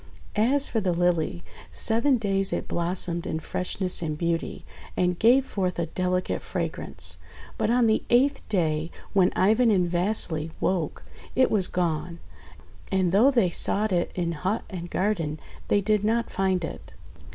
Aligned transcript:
As 0.35 0.67
for 0.67 0.81
the 0.81 0.93
Lily, 0.93 1.43
seven 1.69 2.17
days 2.17 2.51
it 2.51 2.67
blossomed 2.67 3.27
in 3.27 3.39
freshness 3.39 4.01
and 4.01 4.17
beauty, 4.17 4.65
and 4.97 5.19
gave 5.19 5.45
forth 5.45 5.77
a 5.77 5.85
delicate 5.85 6.41
fragrance; 6.41 7.19
but 7.55 7.69
on 7.69 7.85
the 7.85 8.01
eighth 8.09 8.41
day, 8.49 8.89
when 9.13 9.31
Ivan 9.35 9.69
and 9.69 9.87
Vasily 9.87 10.49
woke, 10.59 11.03
it 11.35 11.51
was 11.51 11.67
gone. 11.67 12.17
And 12.91 13.11
though 13.11 13.29
they 13.29 13.51
sought 13.51 13.91
it 13.91 14.11
in 14.15 14.31
hut 14.31 14.63
and 14.71 14.89
garden, 14.89 15.39
they 15.67 15.81
did 15.81 16.03
not 16.03 16.31
find 16.31 16.65
it. 16.65 16.93